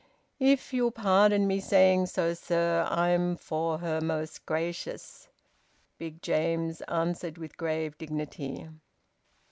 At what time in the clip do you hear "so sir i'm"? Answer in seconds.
2.07-3.35